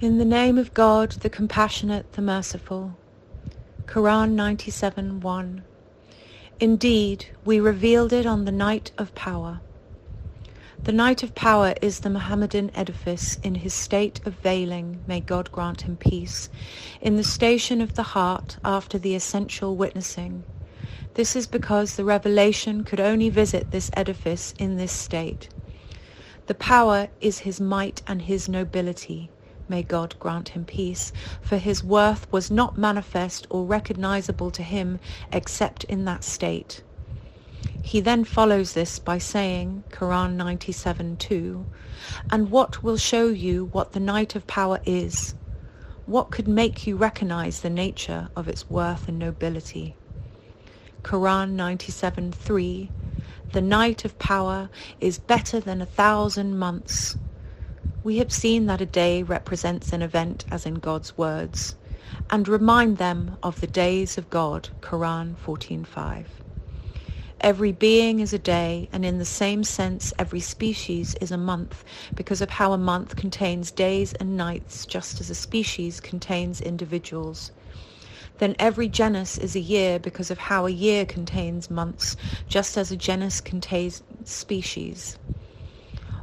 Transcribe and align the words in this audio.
In 0.00 0.16
the 0.16 0.24
name 0.24 0.56
of 0.56 0.72
God, 0.72 1.10
the 1.20 1.28
compassionate, 1.28 2.14
the 2.14 2.22
merciful. 2.22 2.96
Quran 3.84 4.30
97 4.30 5.20
1. 5.20 5.62
Indeed, 6.58 7.26
we 7.44 7.60
revealed 7.60 8.10
it 8.14 8.24
on 8.24 8.46
the 8.46 8.50
night 8.50 8.92
of 8.96 9.14
power. 9.14 9.60
The 10.84 10.92
night 10.92 11.22
of 11.22 11.34
power 11.34 11.74
is 11.82 12.00
the 12.00 12.08
Mohammedan 12.08 12.70
edifice 12.74 13.36
in 13.42 13.56
his 13.56 13.74
state 13.74 14.26
of 14.26 14.32
veiling, 14.36 15.00
may 15.06 15.20
God 15.20 15.52
grant 15.52 15.82
him 15.82 15.98
peace, 15.98 16.48
in 17.02 17.16
the 17.16 17.22
station 17.22 17.82
of 17.82 17.94
the 17.94 18.14
heart 18.14 18.56
after 18.64 18.96
the 18.96 19.14
essential 19.14 19.76
witnessing. 19.76 20.44
This 21.12 21.36
is 21.36 21.46
because 21.46 21.96
the 21.96 22.04
revelation 22.04 22.84
could 22.84 23.00
only 23.00 23.28
visit 23.28 23.70
this 23.70 23.90
edifice 23.92 24.54
in 24.58 24.78
this 24.78 24.92
state. 24.92 25.50
The 26.46 26.54
power 26.54 27.10
is 27.20 27.40
his 27.40 27.60
might 27.60 28.00
and 28.06 28.22
his 28.22 28.48
nobility 28.48 29.28
may 29.70 29.82
God 29.84 30.16
grant 30.18 30.50
him 30.50 30.66
peace, 30.66 31.12
for 31.40 31.56
his 31.56 31.84
worth 31.84 32.26
was 32.32 32.50
not 32.50 32.76
manifest 32.76 33.46
or 33.50 33.64
recognizable 33.64 34.50
to 34.50 34.64
him 34.64 34.98
except 35.32 35.84
in 35.84 36.04
that 36.04 36.24
state. 36.24 36.82
He 37.80 38.00
then 38.00 38.24
follows 38.24 38.74
this 38.74 38.98
by 38.98 39.18
saying, 39.18 39.84
Quran 39.92 40.36
97:2, 40.36 41.66
And 42.30 42.50
what 42.50 42.82
will 42.82 42.96
show 42.96 43.28
you 43.28 43.66
what 43.72 43.92
the 43.92 44.00
night 44.00 44.34
of 44.34 44.46
power 44.46 44.80
is? 44.84 45.34
What 46.04 46.30
could 46.32 46.48
make 46.48 46.86
you 46.86 46.96
recognize 46.96 47.60
the 47.60 47.70
nature 47.70 48.30
of 48.36 48.48
its 48.48 48.68
worth 48.68 49.08
and 49.08 49.18
nobility? 49.18 49.96
Quran 51.04 51.54
97:3, 51.54 52.90
The 53.52 53.62
night 53.62 54.04
of 54.04 54.18
power 54.18 54.70
is 55.00 55.18
better 55.18 55.60
than 55.60 55.80
a 55.80 55.86
thousand 55.86 56.58
months. 56.58 57.16
We 58.02 58.16
have 58.16 58.32
seen 58.32 58.64
that 58.64 58.80
a 58.80 58.86
day 58.86 59.22
represents 59.22 59.92
an 59.92 60.00
event 60.00 60.46
as 60.50 60.64
in 60.64 60.76
God's 60.76 61.18
words, 61.18 61.74
and 62.30 62.48
remind 62.48 62.96
them 62.96 63.36
of 63.42 63.60
the 63.60 63.66
days 63.66 64.16
of 64.16 64.30
God, 64.30 64.70
Quran 64.80 65.36
14.5. 65.36 66.24
Every 67.42 67.72
being 67.72 68.20
is 68.20 68.32
a 68.32 68.38
day, 68.38 68.88
and 68.90 69.04
in 69.04 69.18
the 69.18 69.26
same 69.26 69.64
sense 69.64 70.14
every 70.18 70.40
species 70.40 71.14
is 71.20 71.30
a 71.30 71.36
month, 71.36 71.84
because 72.14 72.40
of 72.40 72.48
how 72.48 72.72
a 72.72 72.78
month 72.78 73.16
contains 73.16 73.70
days 73.70 74.14
and 74.14 74.34
nights, 74.34 74.86
just 74.86 75.20
as 75.20 75.28
a 75.28 75.34
species 75.34 76.00
contains 76.00 76.62
individuals. 76.62 77.50
Then 78.38 78.56
every 78.58 78.88
genus 78.88 79.36
is 79.36 79.54
a 79.54 79.60
year 79.60 79.98
because 79.98 80.30
of 80.30 80.38
how 80.38 80.64
a 80.64 80.70
year 80.70 81.04
contains 81.04 81.68
months, 81.68 82.16
just 82.48 82.78
as 82.78 82.90
a 82.90 82.96
genus 82.96 83.42
contains 83.42 84.02
species. 84.24 85.18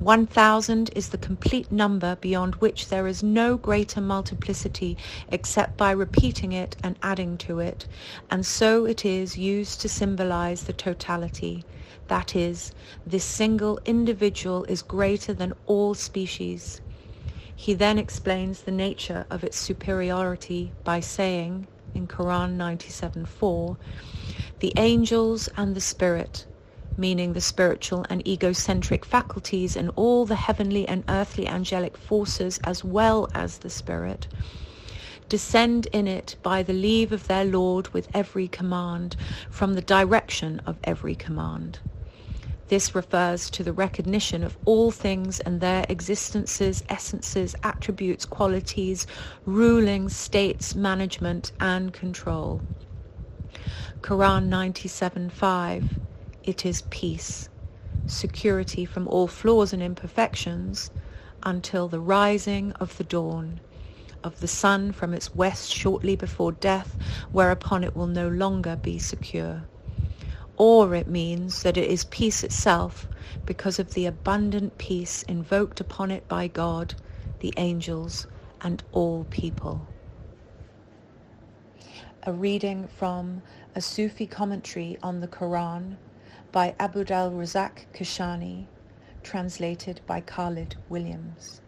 One 0.00 0.26
thousand 0.26 0.88
is 0.96 1.10
the 1.10 1.18
complete 1.18 1.70
number 1.70 2.16
beyond 2.16 2.54
which 2.54 2.88
there 2.88 3.06
is 3.06 3.22
no 3.22 3.58
greater 3.58 4.00
multiplicity 4.00 4.96
except 5.28 5.76
by 5.76 5.90
repeating 5.90 6.52
it 6.52 6.74
and 6.82 6.98
adding 7.02 7.36
to 7.44 7.58
it, 7.58 7.86
and 8.30 8.46
so 8.46 8.86
it 8.86 9.04
is 9.04 9.36
used 9.36 9.82
to 9.82 9.90
symbolize 9.90 10.62
the 10.62 10.72
totality. 10.72 11.66
That 12.08 12.34
is, 12.34 12.72
this 13.06 13.26
single 13.26 13.78
individual 13.84 14.64
is 14.64 14.80
greater 14.80 15.34
than 15.34 15.52
all 15.66 15.92
species. 15.92 16.80
He 17.54 17.74
then 17.74 17.98
explains 17.98 18.62
the 18.62 18.70
nature 18.70 19.26
of 19.30 19.44
its 19.44 19.58
superiority 19.58 20.72
by 20.82 21.00
saying, 21.00 21.66
in 21.94 22.08
Quran 22.08 22.56
97.4, 22.56 23.76
the 24.60 24.72
angels 24.78 25.50
and 25.58 25.74
the 25.76 25.80
spirit 25.82 26.46
meaning 27.00 27.32
the 27.32 27.40
spiritual 27.40 28.04
and 28.10 28.26
egocentric 28.28 29.04
faculties 29.06 29.74
and 29.74 29.90
all 29.96 30.26
the 30.26 30.36
heavenly 30.36 30.86
and 30.86 31.02
earthly 31.08 31.48
angelic 31.48 31.96
forces 31.96 32.60
as 32.62 32.84
well 32.84 33.28
as 33.34 33.58
the 33.58 33.70
spirit, 33.70 34.28
descend 35.30 35.86
in 35.92 36.06
it 36.06 36.36
by 36.42 36.62
the 36.62 36.74
leave 36.74 37.10
of 37.10 37.26
their 37.26 37.44
Lord 37.44 37.88
with 37.94 38.08
every 38.12 38.46
command, 38.46 39.16
from 39.50 39.74
the 39.74 39.80
direction 39.80 40.60
of 40.66 40.76
every 40.84 41.14
command. 41.14 41.78
This 42.68 42.94
refers 42.94 43.50
to 43.50 43.64
the 43.64 43.72
recognition 43.72 44.44
of 44.44 44.58
all 44.64 44.90
things 44.92 45.40
and 45.40 45.60
their 45.60 45.84
existences, 45.88 46.84
essences, 46.88 47.56
attributes, 47.64 48.24
qualities, 48.24 49.06
ruling, 49.44 50.08
states, 50.08 50.76
management, 50.76 51.50
and 51.58 51.92
control. 51.92 52.62
Quran 54.02 54.48
97.5 54.48 55.84
it 56.50 56.66
is 56.66 56.82
peace, 56.90 57.48
security 58.06 58.84
from 58.84 59.08
all 59.08 59.28
flaws 59.28 59.72
and 59.72 59.82
imperfections 59.82 60.90
until 61.44 61.88
the 61.88 62.00
rising 62.00 62.72
of 62.74 62.98
the 62.98 63.04
dawn 63.04 63.60
of 64.24 64.40
the 64.40 64.48
sun 64.48 64.92
from 64.92 65.14
its 65.14 65.34
west 65.34 65.72
shortly 65.72 66.16
before 66.16 66.52
death, 66.52 66.96
whereupon 67.32 67.84
it 67.84 67.96
will 67.96 68.06
no 68.08 68.28
longer 68.28 68.76
be 68.82 68.98
secure. 68.98 69.68
Or 70.58 70.94
it 70.94 71.08
means 71.08 71.62
that 71.62 71.78
it 71.78 71.90
is 71.90 72.04
peace 72.04 72.44
itself 72.44 73.08
because 73.46 73.78
of 73.78 73.94
the 73.94 74.06
abundant 74.06 74.78
peace 74.78 75.22
invoked 75.24 75.80
upon 75.80 76.10
it 76.10 76.28
by 76.28 76.48
God, 76.48 76.94
the 77.40 77.54
angels, 77.56 78.26
and 78.60 78.82
all 78.92 79.24
people. 79.30 79.88
A 82.24 82.32
reading 82.32 82.88
from 82.88 83.42
a 83.74 83.80
Sufi 83.80 84.26
commentary 84.26 84.98
on 85.02 85.20
the 85.20 85.28
Quran 85.28 85.96
by 86.52 86.74
Abdul 86.80 87.04
Razak 87.04 87.86
Kashani, 87.94 88.66
translated 89.22 90.00
by 90.06 90.20
Khalid 90.20 90.76
Williams. 90.88 91.60